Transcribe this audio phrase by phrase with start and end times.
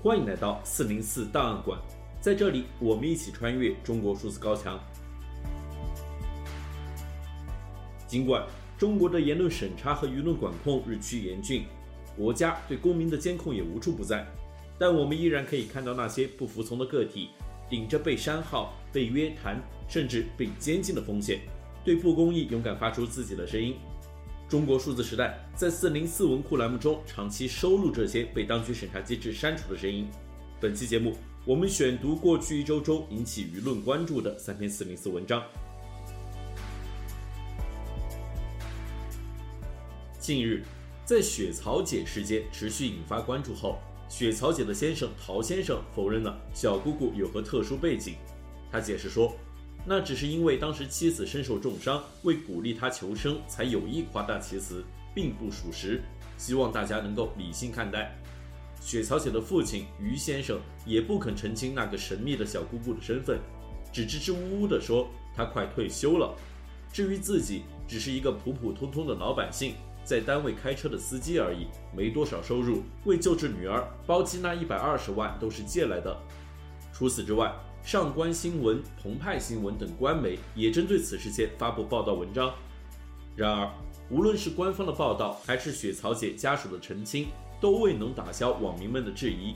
[0.00, 1.76] 欢迎来到四零四档案馆，
[2.20, 4.78] 在这里，我们一起穿越中国数字高墙。
[8.06, 8.46] 尽管
[8.78, 11.64] 中国的言论审查和舆论管控日趋严峻，
[12.16, 14.24] 国家对公民的监控也无处不在，
[14.78, 17.30] 但我们依然可以看到那些不服从的个体，
[17.68, 21.40] 顶着被删号、被约谈，甚至被监禁的风险，
[21.84, 23.74] 对不公义勇敢发出自己的声音。
[24.48, 30.08] 中国数字时代在四零四文库栏目中长期收录这些被当局审查机制删除的声音。
[30.58, 35.42] 本期节目，我们选读过去一周中引起舆论关注的三篇四零四文章。
[40.18, 40.64] 近日，
[41.04, 48.14] 在雪草姐事件持续引发关注后，雪草姐的先生陶先生否认了小姑姑有何特殊背景。
[48.72, 49.36] 他解释说，
[49.90, 54.84] 那只是因为当时妻子身受重伤，为鼓励他求生，才有意夸大其词，
[55.14, 56.02] 并不属实。
[56.36, 58.14] 希望大家能够理性看待。
[58.82, 63.38] 雪草姐的父亲于先生也不肯澄清那个神秘的小姑姑的身份，
[63.90, 66.36] 只支支吾吾地说她快退休了。
[66.92, 76.14] 至于自己，只是一个普普通通的老百姓，在单位开车的司机而已，没多少收入，为救治女儿，包机那一百二十万都是借来的。
[76.92, 77.50] 除此之外，
[77.88, 82.52] 上官新闻、澎湃新闻等官媒也针对此事件发布报道文章。
[83.34, 83.72] 然而，
[84.10, 87.28] 无论是官方的报道，还是雪草姐家属的澄清，
[87.62, 89.54] 都未能打消网民们的质疑。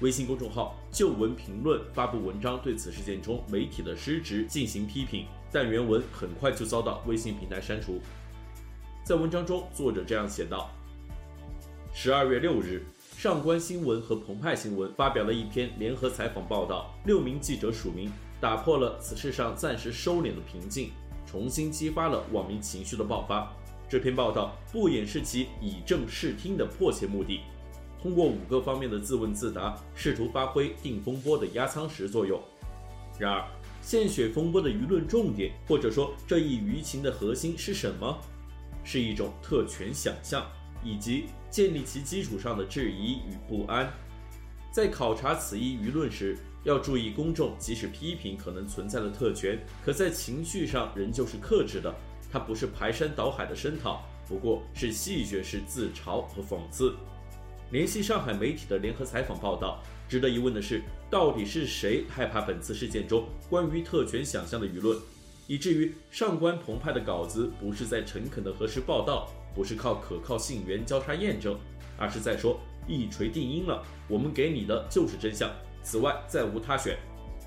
[0.00, 8.00] 微信公众号“旧闻评论”发布文章，对此事件中媒体的失职进行批评，但原文很快就遭到微信平台删除。
[9.02, 10.70] 在文章中，作者这样写道
[11.92, 12.86] ：“十二月六日。”
[13.20, 20.90] 上官新闻和澎湃新闻发表了一篇联合采访报道，六名记者署名，打破了此事上暂时收敛的平静，
[21.26, 23.52] 重新激发了网民情绪的爆发。
[23.86, 27.40] 这篇报道不掩饰其以正视听的迫切目的，
[28.00, 32.40] 通过五个方面的自问自答，试图发挥定风波的压舱石作用。
[33.18, 33.44] 然而，
[33.82, 38.18] 献血风波的舆论重点，或者说这一舆情的核心是什么？
[38.82, 40.42] 是一种特权想象。
[40.82, 43.92] 以及建立其基础上的质疑与不安，
[44.72, 51.94] 在考察此一舆论时，要注意公众即使批评可能存在的特权，可在情绪上仍旧是克制的。
[52.32, 56.94] 它不是排山倒海的声讨，不过是戏谑式自嘲和讽刺。
[57.72, 64.96] 联系上海媒体的联合采访报道，值得一问的是，到底是谁害怕本次事件中关于特权想象的舆论？
[65.48, 71.58] 以至于上官澎湃的稿子不是在诚恳的核实报道，不是靠可靠信源交叉验证，
[71.96, 75.50] 而是在说一锤定音了，我们给你的就是真相，
[75.82, 76.98] 此外再无他选。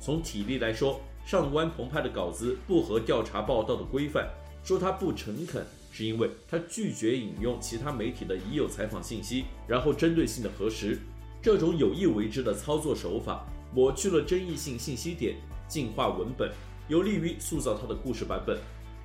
[0.00, 4.28] 从体力来说，上官澎湃的稿子不合调查报道的规范，
[4.64, 10.98] 说他不诚恳，是因为他拒绝引用其他媒体的已有采访信息，然后针对性的核实，
[11.42, 15.36] 这种有意为之的操作手法，抹去了争议性信息点，
[15.68, 16.50] 净化文本。
[16.88, 18.58] 有利于塑造他的故事版本。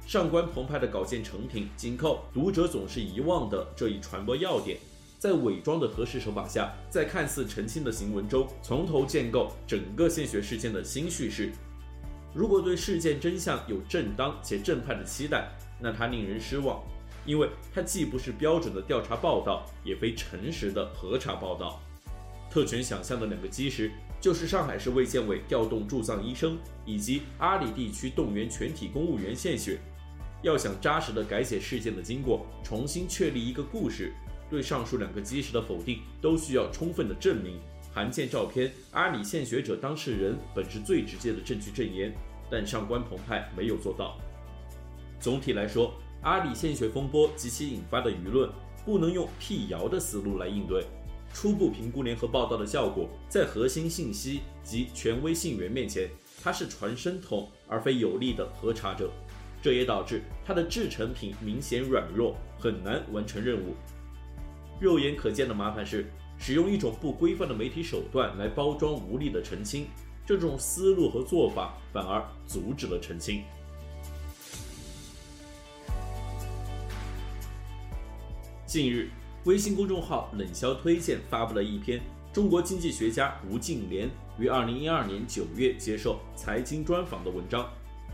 [0.05, 4.77] 上官澎湃的稿件成品，紧扣读者总是遗忘的这一传播要点，
[5.17, 11.51] 在伪装的核实手法下，在看似澄清的行文中，从头建构整个献血事件的新叙事。
[12.35, 15.49] 如果对事件真相有正当且正派的期待，
[15.81, 16.83] 那他令人失望，
[17.25, 21.81] 因为他既不是标准的调查报道，也非诚实的核查报道。
[22.51, 23.91] 特权想象的两个基石，
[24.21, 29.79] 就是上海市卫健委调动驻藏医生，以及阿里地区动员全体公务员献血。
[30.45, 34.13] 要想扎实地改写事件的经过，重新确立一个故事，
[34.47, 37.59] 对上述两个基石的否定，都需要充分的证明。
[37.91, 42.13] 函件照片，阿里献血者当事人本是最直接的证据证言，
[42.47, 44.19] 但上官澎湃没有做到。
[45.19, 45.91] 总体来说，
[46.21, 48.47] 阿里献血风波及其引发的舆论，
[48.85, 50.85] 不能用辟谣的思路来应对。
[51.33, 56.07] 初步评估联合报道的效果，在核心信息及权威信源面前，
[56.43, 59.11] 它是传声筒而非有力的核查者，
[59.65, 63.73] 这也导致它的制成品明显软弱，很难完成任务。
[64.79, 66.05] 肉眼可见的麻烦是，
[66.37, 69.87] 使用一种不规范的媒体手段来包装无力的澄清，
[70.23, 73.41] 这种思路和做法反而阻止了澄清。
[78.67, 79.09] 近日。
[79.45, 81.99] 微信公众号冷销推荐发布了一篇
[82.31, 87.67] 中国经济学家吴敬琏于二零一二年九月接受财经专访的文章。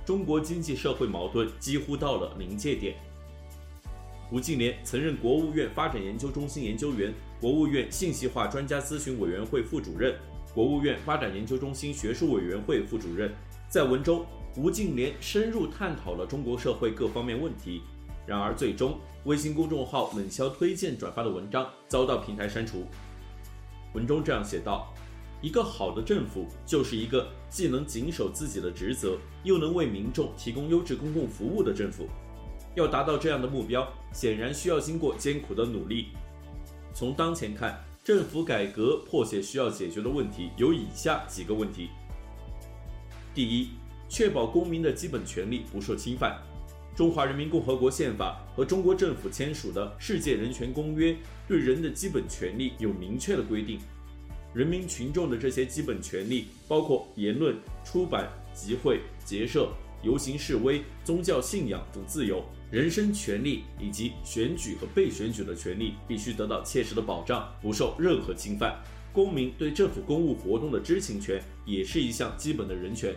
[0.05, 2.95] 中国经济社会矛盾几乎到了临界点。
[4.31, 10.15] 吴敬琏曾任国务院发展研究中心研究员、国务院信息化专家咨询委员会副主任、
[10.53, 13.33] 国务院发展研究中心学术委员会副主任。
[13.69, 17.81] 在文中，吴敬琏深入探讨了中国社会各方面问题。
[18.25, 22.85] 然而，最终微信公众号冷销推荐转发的文章遭到平台删除。
[23.93, 24.93] 文中这样写道
[25.41, 32.07] ：“一个好的政府就是一个既能谨守自己的职责，又能为民众提供优质公共服务的政府。
[32.75, 36.09] 要达到这样的目标，显然需要经过艰苦的努力。
[36.93, 41.89] 从当前看，政府改革迫切需要解决的问题有以下几个问题：
[43.33, 43.69] 第一，
[44.07, 46.39] 确保公民的基本权利不受侵犯。”
[46.95, 51.15] 中华人民共和国宪法和中国政府签署的世界人权公约
[51.47, 53.79] 对人的基本权利有明确的规定。
[54.53, 59.71] 人民群众的这些基本权利包括言论、出版、集会、结社、
[60.03, 68.77] 游行示威、宗教信仰等自由，人身权利以及选举和被选举的权利必须得到切实的保障，不受任何侵犯。
[69.13, 73.15] 公民对政府公务活动的知情权也是一项基本的人权。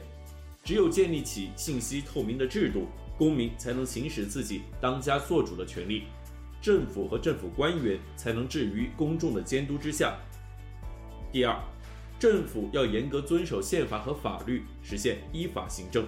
[0.64, 2.86] 只有建立起信息透明的制度。
[3.16, 6.02] 公民才能行使自己当家作主的权利，
[6.60, 10.18] 政府和政府官员才能置于公众的监督之下。
[11.34, 11.60] 第二，
[12.16, 16.06] 政府要严格遵守宪法和法律，实现依法行政。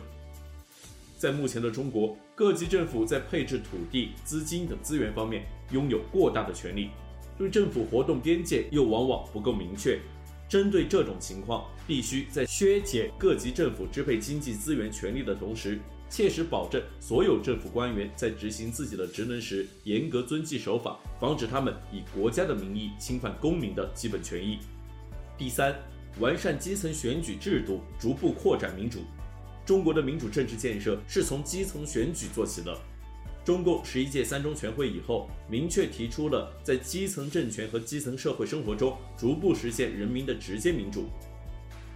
[1.18, 6.90] 在目前的中国，各级政府在配置土地、资金等资源方面拥有过大的权力，
[7.36, 9.98] 对政府活动边界又往往不够明确。
[10.48, 24.60] 针对这种情况，必须在削减各级政府支配经济资源权力的同时，切实保证所有政府官员在执行自己的职能时严格遵纪守法，防止他们以国家的名义侵犯公民的基本权益。
[25.38, 25.76] 第三，
[26.18, 29.00] 完善基层选举制度，逐步扩展民主。
[29.66, 32.74] 中国的民主政治建设是从基层选举做起的。
[33.44, 41.04] 中共十一届三中全会以后，明确提出了在基层政权和基层社会生活中逐步实现人民的直接民主。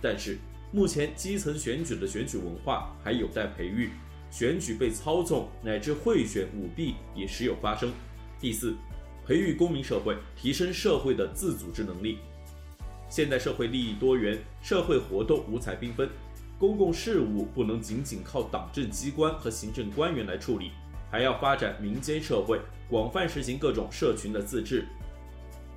[0.02, 0.36] 但是，
[0.70, 3.88] 目前基层选举的选举文化还有待培育，
[4.31, 7.90] 选举被操纵乃至贿选舞弊也时有发生。
[8.38, 8.76] 第四，
[9.26, 12.19] 培育公民社会，提升社会的自组织能力。
[13.10, 16.08] 现代社会利益多元，社会活动五彩缤纷，
[16.58, 20.70] 公共事务不能仅仅靠党政机关和行政官员来处理，
[21.10, 24.86] 还要发展民间社会，广泛实行各种社群的自治。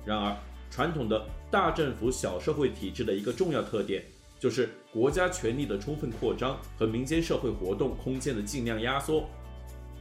[0.06, 0.36] 然而，
[0.70, 4.02] 传统的大政府小社会体制的一个重要特点。
[4.36, 9.26] 就是国家权力的充分扩张和民间社会活动空间的尽量压缩。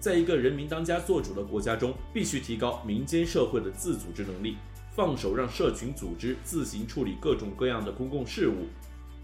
[0.01, 4.57] 在一个人民当家作主的国家中，必须提高民间社会的自组织能力，
[4.95, 8.67] 放手让社群组织自行处理各种各样的公共事务。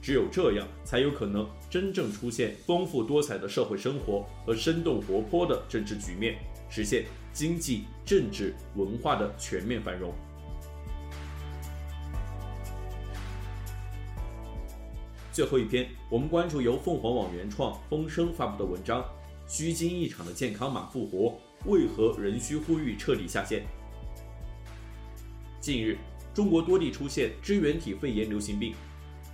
[0.02, 6.38] 只有这样，才有可能真正出现丰富多彩的社会生活和生动活泼的政治局面，
[6.70, 10.14] 实现经济、政治、文化的全面繁荣。
[15.32, 19.04] 最后一篇，我们关注由凤凰网原创、风声发布的文章：
[19.48, 23.64] 虚惊一场的健康码复活，为何仍需呼吁彻底下线？
[25.72, 26.00] 近日，
[26.34, 28.74] 中国多地出现支原体肺炎流行病，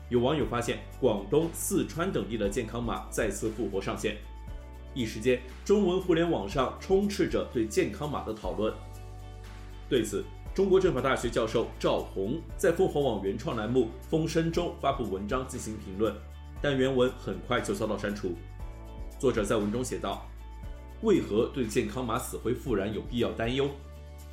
[0.09, 4.17] 有网友发现广东、四川等地的健康码再次复活上线，
[4.93, 8.73] 一时间，中文互联网上充斥着对健康码的讨论。
[9.87, 16.13] 对此，中国政法大学教授赵红在凤凰网原创栏目《风声》中发布文章进行评论，
[16.61, 18.33] 但原文很快就遭到删除。
[19.17, 20.29] 作者在文中写道
[21.01, 23.69] ：“为何对健康码死灰复燃有必要担忧？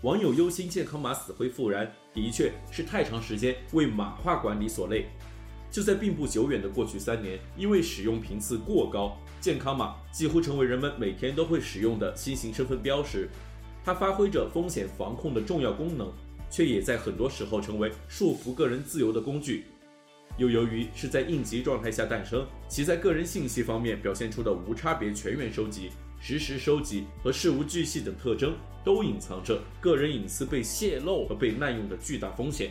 [0.02, 5.06] 网友忧心健康码死灰复燃，的确是太长时间为码化管理所累。
[5.70, 13.28] 就在并不久远的过去三年，因为使用频次过高，健康码几乎成为人们每天都会使用的新型身份标识。”
[13.84, 16.12] 它发挥着风险防控的重要功能，
[16.50, 19.66] 却也在很多时候成为束缚个人自由的工具。
[20.36, 25.90] 又由于是在应急状态下诞生，其在个人信息方面表现出的无差别全员收集、
[26.24, 32.70] 实时收集和事无巨细等特征，都隐藏着个人隐私被泄露和被滥用的巨大风险。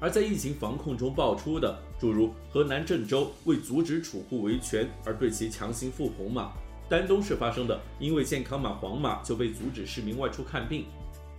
[0.00, 6.50] 而在疫情防控中爆出的，诸如河南郑州为阻止储户维权而对其强行复红码。
[6.88, 10.86] 丹东市发生的，因为健康码黄码就被阻止市民外出看病，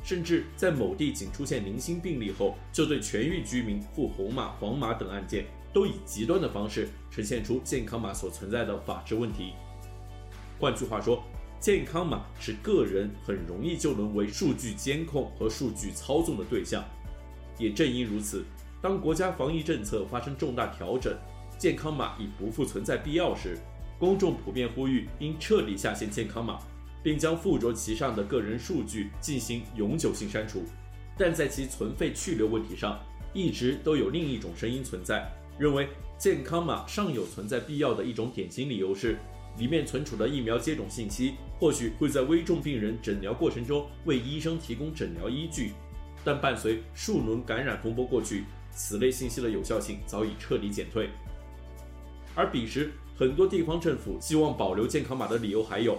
[0.01, 9.51] 甚至在某地仅出现零星病例后，就对全域居民复红码、黄码等案件，都以极端的方式呈现出健康码所存在的法治问题。
[10.57, 11.21] 换句话说，
[11.63, 16.83] 健康码使个人很容易就沦为数据监控和数据操纵的对象。
[17.57, 18.43] 也正因如此，
[18.81, 21.17] 当国家防疫政策发生重大调整，
[21.57, 23.57] 健康码已不复存在必要时，
[23.97, 26.59] 公众普遍呼吁应彻底下线健康码，
[27.01, 30.65] 并将附着其上的个人数据进行永久性删除。
[31.17, 32.99] 但在其存废去留问题上，
[33.33, 39.17] 一直都有另一种声音存在，认为健康码尚有存在必要的一种典型理由是，
[39.57, 45.71] 里面存储的疫苗接种信息或许会在危重病人诊疗过程中为医生提供诊疗依据。
[46.21, 51.09] 但伴随数轮感染风波过去，此类信息的有效性早已彻底减退。
[52.35, 55.97] 而彼时，很多地方政府希望保留健康码的理由还有：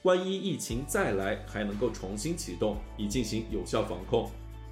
[0.00, 4.30] 万一疫情再来，还能够重新启动，以进行有效防控。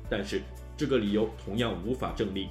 [0.09, 0.41] 但是，
[0.75, 2.49] 这个理由同样无法证立。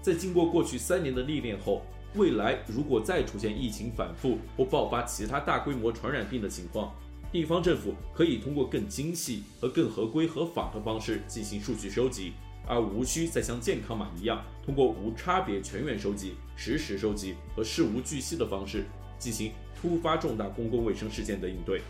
[0.00, 1.82] 在经过过去三年的历练后，
[2.14, 6.94] 未来如果再出现疫情反复或爆发其他大规模传染病的情况，
[7.32, 12.34] 地方政府可以通过更精细和更合规合法的方式进行数据收集。
[12.64, 18.84] 而无需再像健康码一样，通过无差别全员收集、实时收集和事无巨细的方式
[19.18, 21.82] 进行突发重大公共卫生事件的应对。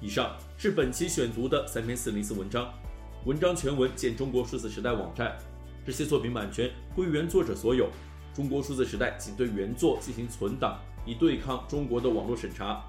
[0.00, 2.72] 以上是本期选读的三篇四零四文章，
[3.26, 5.36] 文章全文见中国数字时代网站。
[5.84, 7.90] 这些作品版权归原作者所有，
[8.32, 12.84] 中国数字时代仅对原作进行存档，以对抗中国的网络审查。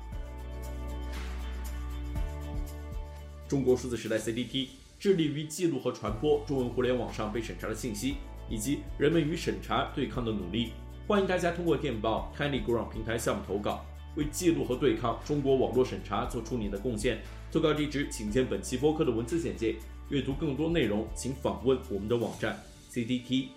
[3.47, 8.15] 中国数字时代 （CDT） 致力于记录和传播中文互联网上被审查的信息，
[8.49, 10.71] 以及人们与审查对抗的努力。
[11.07, 17.21] 欢迎大家通过电报 TinyGround 平台项目投稿，为记录和对抗中国网络审查做出你的贡献。
[17.51, 19.75] 投稿地址请见本期播客的文字简介。
[20.09, 22.59] 阅读更多内容，请访问我们的网站
[22.91, 23.49] cdt.media。